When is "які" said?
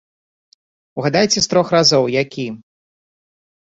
2.23-2.51